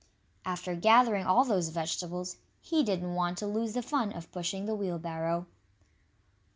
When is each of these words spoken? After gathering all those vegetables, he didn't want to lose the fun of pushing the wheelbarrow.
After 0.45 0.73
gathering 0.73 1.27
all 1.27 1.45
those 1.45 1.69
vegetables, 1.69 2.37
he 2.59 2.81
didn't 2.83 3.13
want 3.13 3.37
to 3.37 3.45
lose 3.45 3.73
the 3.73 3.83
fun 3.83 4.11
of 4.13 4.31
pushing 4.31 4.65
the 4.65 4.73
wheelbarrow. 4.73 5.45